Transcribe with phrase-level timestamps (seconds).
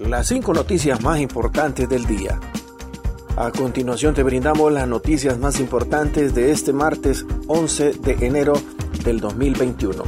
[0.00, 2.38] las cinco noticias más importantes del día.
[3.36, 8.54] A continuación te brindamos las noticias más importantes de este martes 11 de enero
[9.04, 10.04] del 2021.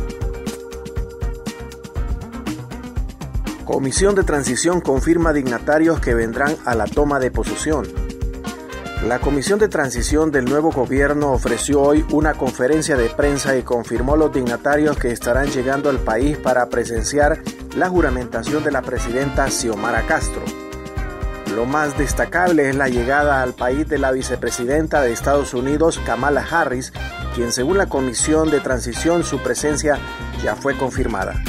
[3.64, 7.86] Comisión de Transición confirma dignatarios que vendrán a la toma de posesión.
[9.07, 14.14] La Comisión de Transición del nuevo gobierno ofreció hoy una conferencia de prensa y confirmó
[14.14, 17.41] los dignatarios que estarán llegando al país para presenciar
[17.75, 20.43] la juramentación de la presidenta Xiomara Castro.
[21.55, 26.46] Lo más destacable es la llegada al país de la vicepresidenta de Estados Unidos, Kamala
[26.49, 26.93] Harris,
[27.35, 29.99] quien según la Comisión de Transición su presencia
[30.44, 31.43] ya fue confirmada.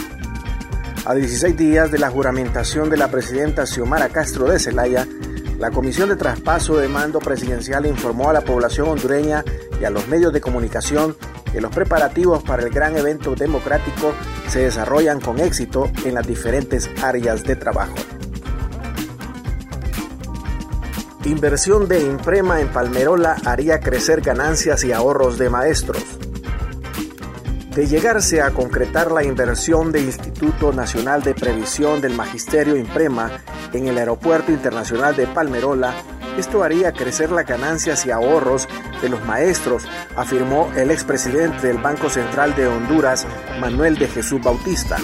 [1.05, 5.05] A 16 días de la juramentación de la presidenta Xiomara Castro de Zelaya,
[5.61, 9.45] la Comisión de Traspaso de Mando Presidencial informó a la población hondureña
[9.79, 11.15] y a los medios de comunicación
[11.53, 14.11] que los preparativos para el gran evento democrático
[14.47, 17.93] se desarrollan con éxito en las diferentes áreas de trabajo.
[21.25, 26.03] Inversión de Imprema en Palmerola haría crecer ganancias y ahorros de maestros.
[27.75, 33.31] De llegarse a concretar la inversión del Instituto Nacional de Previsión del Magisterio Imprema
[33.71, 35.93] en el Aeropuerto Internacional de Palmerola,
[36.37, 38.67] esto haría crecer las ganancias y ahorros
[39.01, 43.25] de los maestros, afirmó el expresidente del Banco Central de Honduras,
[43.61, 44.97] Manuel de Jesús Bautista.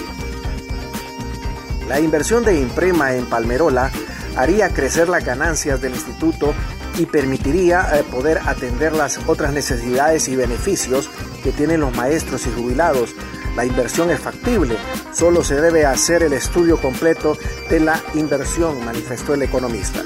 [1.88, 3.90] La inversión de Imprema en Palmerola
[4.36, 6.52] haría crecer las ganancias del instituto
[6.96, 11.10] y permitiría eh, poder atender las otras necesidades y beneficios
[11.42, 13.14] que tienen los maestros y jubilados,
[13.56, 14.76] la inversión es factible,
[15.12, 17.36] solo se debe hacer el estudio completo
[17.68, 20.04] de la inversión, manifestó el economista.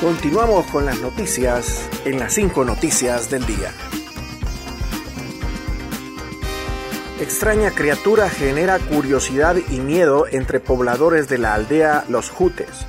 [0.00, 3.72] Continuamos con las noticias en las cinco noticias del día.
[7.20, 12.86] Extraña criatura genera curiosidad y miedo entre pobladores de la aldea Los Jutes.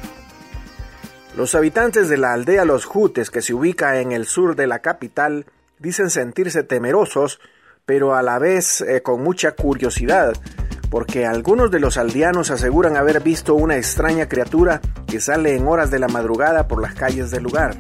[1.38, 4.80] Los habitantes de la aldea Los Jutes, que se ubica en el sur de la
[4.80, 5.46] capital,
[5.78, 7.40] dicen sentirse temerosos
[7.86, 10.34] pero a la vez eh, con mucha curiosidad,
[10.90, 15.92] porque algunos de los aldeanos aseguran haber visto una extraña criatura que sale en horas
[15.92, 17.78] de la madrugada por las calles del lugar.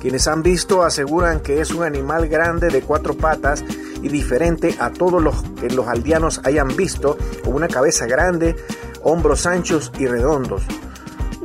[0.00, 3.64] Quienes han visto aseguran que es un animal grande de cuatro patas
[4.02, 8.54] y diferente a todos los que los aldeanos hayan visto, con una cabeza grande,
[9.02, 10.62] hombros anchos y redondos.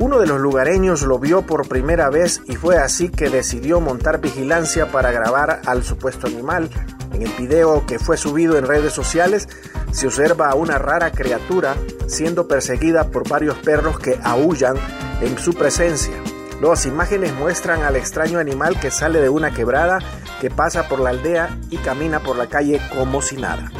[0.04, 4.20] Uno de los lugareños lo vio por primera vez y fue así que decidió montar
[4.20, 6.68] vigilancia para grabar al supuesto animal.
[7.14, 9.48] En el video que fue subido en redes sociales
[9.92, 11.74] se observa a una rara criatura
[12.06, 14.76] siendo perseguida por varios perros que aullan
[15.22, 16.12] en su presencia.
[16.60, 20.00] Las imágenes muestran al extraño animal que sale de una quebrada,
[20.38, 23.72] que pasa por la aldea y camina por la calle como si nada.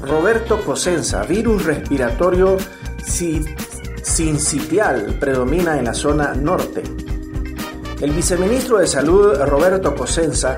[0.00, 2.56] Roberto Cosenza, virus respiratorio
[4.18, 6.82] sincitial predomina en la zona norte.
[8.00, 10.56] El viceministro de Salud, Roberto Cosenza,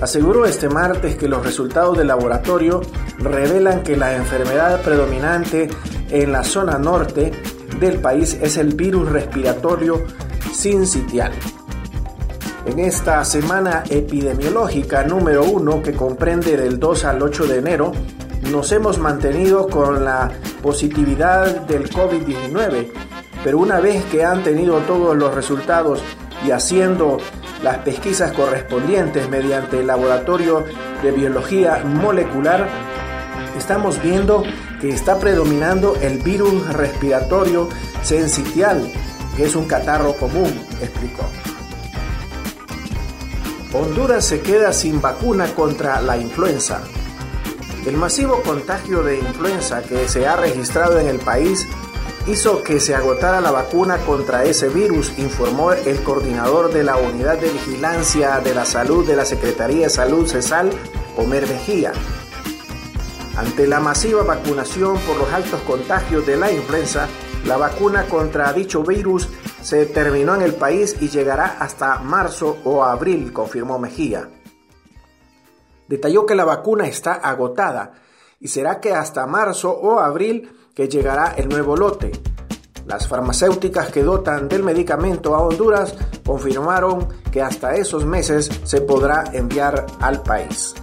[0.00, 2.80] aseguró este martes que los resultados del laboratorio
[3.18, 5.68] revelan que la enfermedad predominante
[6.08, 7.30] en la zona norte
[7.78, 10.02] del país es el virus respiratorio
[10.54, 11.32] sincitial.
[12.64, 17.92] En esta semana epidemiológica número 1 que comprende del 2 al 8 de enero,
[18.50, 20.30] nos hemos mantenido con la
[20.62, 22.90] positividad del COVID-19,
[23.42, 26.02] pero una vez que han tenido todos los resultados
[26.46, 27.18] y haciendo
[27.62, 30.64] las pesquisas correspondientes mediante el laboratorio
[31.02, 32.68] de biología molecular,
[33.56, 34.42] estamos viendo
[34.80, 37.68] que está predominando el virus respiratorio
[38.02, 38.90] sensitial,
[39.36, 41.24] que es un catarro común, explicó.
[43.72, 46.82] Honduras se queda sin vacuna contra la influenza.
[47.86, 51.66] El masivo contagio de influenza que se ha registrado en el país
[52.26, 57.36] hizo que se agotara la vacuna contra ese virus, informó el coordinador de la Unidad
[57.36, 60.70] de Vigilancia de la Salud de la Secretaría de Salud CESAL,
[61.18, 61.92] Omer Mejía.
[63.36, 67.06] Ante la masiva vacunación por los altos contagios de la influenza,
[67.44, 69.28] la vacuna contra dicho virus
[69.60, 74.30] se terminó en el país y llegará hasta marzo o abril, confirmó Mejía.
[75.88, 77.92] Detalló que la vacuna está agotada
[78.40, 82.12] y será que hasta marzo o abril que llegará el nuevo lote.
[82.86, 85.94] Las farmacéuticas que dotan del medicamento a Honduras
[86.26, 90.74] confirmaron que hasta esos meses se podrá enviar al país.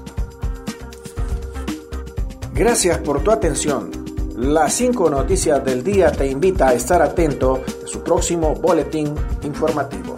[2.54, 3.92] Gracias por tu atención.
[4.36, 9.14] Las 5 noticias del día te invita a estar atento a su próximo boletín
[9.44, 10.11] informativo.